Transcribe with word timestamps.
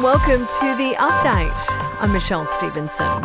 and 0.00 0.04
welcome 0.04 0.46
to 0.46 0.76
the 0.76 0.94
update. 0.98 1.66
I'm 2.00 2.12
Michelle 2.12 2.46
Stevenson. 2.46 3.22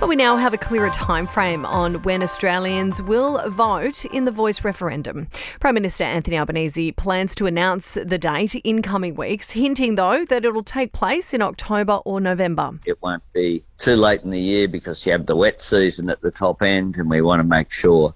Well, 0.00 0.08
we 0.08 0.16
now 0.16 0.36
have 0.36 0.52
a 0.52 0.58
clearer 0.58 0.90
time 0.90 1.26
frame 1.26 1.64
on 1.64 2.02
when 2.02 2.22
Australians 2.22 3.00
will 3.00 3.50
vote 3.50 4.04
in 4.04 4.26
the 4.26 4.30
voice 4.30 4.64
referendum. 4.64 5.28
Prime 5.60 5.74
Minister 5.74 6.04
Anthony 6.04 6.36
Albanese 6.36 6.92
plans 6.92 7.34
to 7.36 7.46
announce 7.46 7.94
the 7.94 8.18
date 8.18 8.54
in 8.56 8.82
coming 8.82 9.14
weeks, 9.14 9.50
hinting 9.50 9.94
though 9.94 10.26
that 10.26 10.44
it'll 10.44 10.62
take 10.62 10.92
place 10.92 11.32
in 11.32 11.40
October 11.40 12.00
or 12.04 12.20
November. 12.20 12.78
It 12.84 13.00
won't 13.02 13.22
be 13.32 13.64
too 13.78 13.96
late 13.96 14.22
in 14.22 14.30
the 14.30 14.40
year 14.40 14.68
because 14.68 15.06
you 15.06 15.12
have 15.12 15.24
the 15.24 15.36
wet 15.36 15.60
season 15.62 16.10
at 16.10 16.20
the 16.20 16.30
top 16.30 16.60
end, 16.60 16.96
and 16.96 17.08
we 17.08 17.22
want 17.22 17.40
to 17.40 17.44
make 17.44 17.70
sure 17.70 18.14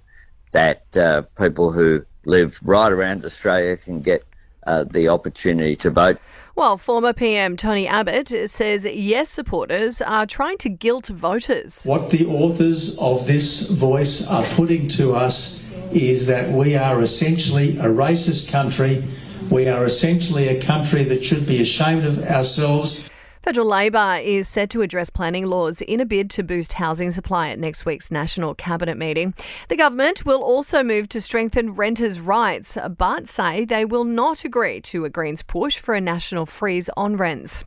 that 0.51 0.95
uh, 0.97 1.23
people 1.39 1.73
who 1.73 2.05
live 2.27 2.59
right 2.63 2.93
around 2.93 3.25
Australia 3.25 3.79
can 3.79 4.03
get 4.03 4.25
uh, 4.67 4.85
the 4.85 5.09
opportunity 5.09 5.77
to 5.77 5.91
vote. 5.91 6.19
Well, 6.55 6.77
former 6.77 7.13
PM 7.13 7.57
Tony 7.57 7.87
Abbott 7.87 8.51
says 8.51 8.85
yes 8.85 9.31
supporters 9.31 10.03
are 10.03 10.27
trying 10.27 10.59
to 10.59 10.69
guilt 10.69 11.07
voters. 11.09 11.83
What 11.85 12.11
the 12.11 12.27
authors 12.27 12.99
of 12.99 13.27
this 13.27 13.71
voice 13.71 14.31
are 14.31 14.45
putting 14.55 14.89
to 14.89 15.15
us 15.15 15.63
is 15.93 16.27
that 16.27 16.51
we 16.51 16.77
are 16.77 17.01
essentially 17.03 17.79
a 17.79 17.85
racist 17.85 18.53
country. 18.53 19.03
We 19.51 19.69
are 19.69 19.85
essentially 19.85 20.49
a 20.49 20.61
country 20.61 21.05
that 21.05 21.25
should 21.25 21.47
be 21.47 21.63
ashamed 21.63 22.05
of 22.05 22.19
ourselves. 22.25 23.11
Federal 23.43 23.67
Labor 23.67 24.21
is 24.23 24.49
set 24.49 24.71
to 24.71 24.83
address 24.83 25.11
planning 25.11 25.47
laws 25.47 25.81
in 25.81 25.99
a 25.99 26.07
bid 26.07 26.31
to 26.31 26.45
boost 26.45 26.75
housing 26.75 27.11
supply 27.11 27.49
at 27.49 27.59
next 27.59 27.85
week's 27.85 28.09
National 28.09 28.55
Cabinet 28.55 28.97
meeting. 28.97 29.35
The 29.69 29.75
government 29.75 30.25
will 30.25 30.45
also 30.45 30.85
move 30.85 31.09
to 31.09 31.21
strengthen 31.21 31.75
renters' 31.75 32.21
rights, 32.21 32.79
but 32.97 33.29
say 33.29 33.65
they 33.65 33.85
will 33.85 34.05
not 34.05 34.45
agree 34.45 34.81
to 34.83 35.05
a 35.05 35.11
Greens 35.11 35.43
push 35.43 35.79
for 35.79 35.97
a 35.97 36.01
national 36.01 36.47
freeze 36.47 36.89
on 36.97 37.17
rents. 37.17 37.65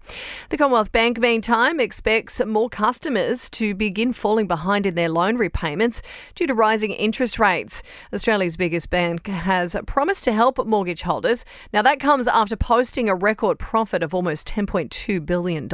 The 0.50 0.58
Commonwealth 0.58 0.94
Bank, 0.94 1.20
meantime, 1.20 1.82
expects 1.82 2.40
more 2.46 2.70
customers 2.70 3.50
to 3.50 3.76
begin 3.76 4.14
falling 4.14 4.48
behind 4.48 4.86
in 4.86 4.96
their 4.96 5.10
loan 5.10 5.36
repayments 5.36 6.02
due 6.36 6.48
to 6.48 6.54
rising 6.54 6.92
interest 6.92 7.38
rates. 7.38 7.84
Australia's 8.14 8.56
biggest 8.56 8.90
bank 8.90 9.28
has 9.28 9.76
promised 9.88 10.24
to 10.24 10.32
help 10.32 10.66
mortgage 10.66 11.02
holders. 11.02 11.44
Now, 11.74 11.82
that 11.82 12.00
comes 12.00 12.30
after 12.30 12.56
posting 12.56 13.10
a 13.10 13.16
record 13.16 13.60
profit 13.60 14.04
of 14.04 14.14
almost 14.14 14.48
$10.2 14.48 15.26
billion. 15.26 15.65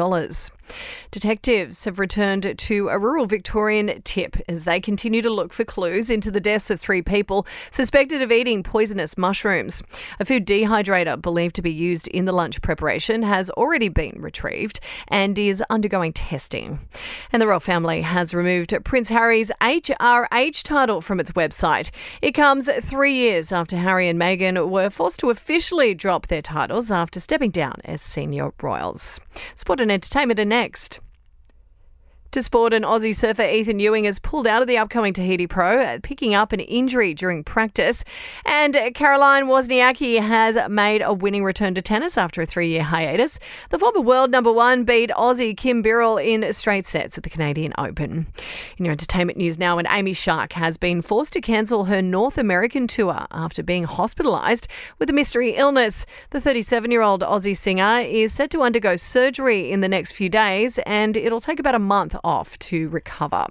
Detectives 1.11 1.83
have 1.83 1.99
returned 1.99 2.57
to 2.57 2.87
a 2.89 2.97
rural 2.97 3.25
Victorian 3.25 4.01
tip 4.03 4.37
as 4.47 4.63
they 4.63 4.79
continue 4.79 5.21
to 5.21 5.29
look 5.29 5.51
for 5.51 5.65
clues 5.65 6.09
into 6.09 6.31
the 6.31 6.39
deaths 6.39 6.69
of 6.69 6.79
three 6.79 7.01
people 7.01 7.45
suspected 7.71 8.21
of 8.21 8.31
eating 8.31 8.63
poisonous 8.63 9.17
mushrooms. 9.17 9.83
A 10.19 10.25
food 10.25 10.47
dehydrator 10.47 11.21
believed 11.21 11.55
to 11.55 11.61
be 11.61 11.71
used 11.71 12.07
in 12.07 12.25
the 12.25 12.31
lunch 12.31 12.61
preparation 12.61 13.23
has 13.23 13.49
already 13.51 13.89
been 13.89 14.21
retrieved 14.21 14.79
and 15.09 15.37
is 15.37 15.61
undergoing 15.69 16.13
testing. 16.13 16.79
And 17.33 17.41
the 17.41 17.47
royal 17.47 17.59
family 17.59 18.01
has 18.01 18.33
removed 18.33 18.73
Prince 18.85 19.09
Harry's 19.09 19.51
HRH 19.59 20.63
title 20.63 21.01
from 21.01 21.19
its 21.19 21.31
website. 21.31 21.91
It 22.21 22.31
comes 22.31 22.69
three 22.81 23.15
years 23.15 23.51
after 23.51 23.75
Harry 23.75 24.07
and 24.07 24.19
Meghan 24.19 24.69
were 24.69 24.89
forced 24.89 25.19
to 25.19 25.29
officially 25.29 25.93
drop 25.93 26.27
their 26.27 26.41
titles 26.41 26.91
after 26.91 27.19
stepping 27.19 27.51
down 27.51 27.81
as 27.83 28.01
senior 28.01 28.53
royals. 28.61 29.19
Sport 29.55 29.80
and 29.81 29.91
entertainment 29.91 30.39
are 30.39 30.45
next. 30.45 30.99
To 32.31 32.41
sport, 32.41 32.71
an 32.71 32.83
Aussie 32.83 33.13
surfer 33.13 33.43
Ethan 33.43 33.81
Ewing 33.81 34.05
has 34.05 34.17
pulled 34.17 34.47
out 34.47 34.61
of 34.61 34.67
the 34.69 34.77
upcoming 34.77 35.11
Tahiti 35.11 35.47
Pro, 35.47 35.81
uh, 35.81 35.99
picking 36.01 36.33
up 36.33 36.53
an 36.53 36.61
injury 36.61 37.13
during 37.13 37.43
practice. 37.43 38.05
And 38.45 38.73
Caroline 38.95 39.47
Wozniacki 39.47 40.17
has 40.21 40.57
made 40.69 41.01
a 41.01 41.13
winning 41.13 41.43
return 41.43 41.75
to 41.75 41.81
tennis 41.81 42.17
after 42.17 42.41
a 42.41 42.45
three-year 42.45 42.83
hiatus. 42.83 43.37
The 43.69 43.77
former 43.77 43.99
world 43.99 44.31
number 44.31 44.49
one 44.53 44.85
beat 44.85 45.09
Aussie 45.09 45.57
Kim 45.57 45.83
Birrell 45.83 46.23
in 46.25 46.53
straight 46.53 46.87
sets 46.87 47.17
at 47.17 47.25
the 47.25 47.29
Canadian 47.29 47.73
Open. 47.77 48.27
In 48.77 48.85
your 48.85 48.93
entertainment 48.93 49.37
news 49.37 49.59
now, 49.59 49.77
and 49.77 49.87
Amy 49.91 50.13
Shark 50.13 50.53
has 50.53 50.77
been 50.77 51.01
forced 51.01 51.33
to 51.33 51.41
cancel 51.41 51.83
her 51.83 52.01
North 52.01 52.37
American 52.37 52.87
tour 52.87 53.27
after 53.31 53.61
being 53.61 53.85
hospitalised 53.85 54.67
with 54.99 55.09
a 55.09 55.13
mystery 55.13 55.57
illness. 55.57 56.05
The 56.29 56.39
37-year-old 56.39 57.23
Aussie 57.23 57.57
singer 57.57 57.99
is 57.99 58.31
set 58.31 58.51
to 58.51 58.61
undergo 58.61 58.95
surgery 58.95 59.69
in 59.69 59.81
the 59.81 59.89
next 59.89 60.13
few 60.13 60.29
days, 60.29 60.79
and 60.85 61.17
it'll 61.17 61.41
take 61.41 61.59
about 61.59 61.75
a 61.75 61.79
month 61.79 62.15
off 62.23 62.57
to 62.59 62.89
recover. 62.89 63.47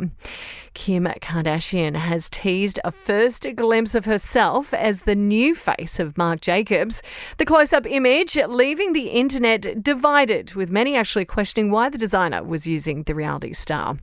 Kim 0.74 1.04
Kardashian 1.04 1.96
has 1.96 2.28
teased 2.30 2.78
a 2.84 2.92
first 2.92 3.46
glimpse 3.56 3.94
of 3.94 4.04
herself 4.04 4.72
as 4.72 5.02
the 5.02 5.14
new 5.14 5.54
face 5.54 5.98
of 5.98 6.16
Marc 6.16 6.40
Jacobs. 6.40 7.02
The 7.38 7.44
close 7.44 7.72
up 7.72 7.86
image 7.86 8.36
leaving 8.36 8.92
the 8.92 9.08
internet 9.08 9.82
divided, 9.82 10.54
with 10.54 10.70
many 10.70 10.96
actually 10.96 11.24
questioning 11.24 11.70
why 11.70 11.88
the 11.88 11.98
designer 11.98 12.42
was 12.44 12.66
using 12.66 13.02
the 13.02 13.14
reality 13.14 13.52
star. 13.52 13.98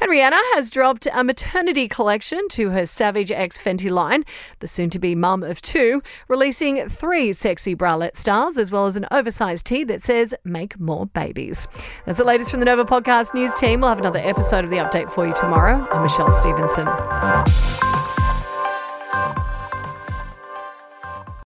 And 0.00 0.10
Rihanna 0.10 0.40
has 0.54 0.70
dropped 0.70 1.08
a 1.12 1.24
maternity 1.24 1.88
collection 1.88 2.48
to 2.50 2.70
her 2.70 2.86
Savage 2.86 3.32
X 3.32 3.58
Fenty 3.58 3.90
line, 3.90 4.24
the 4.60 4.68
soon 4.68 4.90
to 4.90 4.98
be 4.98 5.14
mum 5.14 5.42
of 5.42 5.62
two, 5.62 6.02
releasing 6.28 6.88
three 6.88 7.32
sexy 7.32 7.74
bralette 7.74 8.16
styles 8.16 8.58
as 8.58 8.70
well 8.70 8.86
as 8.86 8.96
an 8.96 9.06
oversized 9.10 9.66
tee 9.66 9.84
that 9.84 10.02
says, 10.02 10.34
Make 10.44 10.78
more 10.78 11.06
babies. 11.06 11.66
That's 12.06 12.18
the 12.18 12.24
latest 12.24 12.50
from 12.50 12.60
the 12.60 12.66
Nova 12.66 12.84
Podcast 12.84 13.34
News 13.34 13.54
team. 13.54 13.80
We'll 13.80 13.88
have 13.88 13.98
another 13.98 14.20
episode 14.20 14.64
of 14.64 14.70
the 14.70 14.76
update 14.76 15.10
for 15.10 15.26
you 15.26 15.32
tomorrow. 15.34 15.86
I'm 15.90 16.09
Michelle 16.10 16.32
Stevenson. 16.32 17.89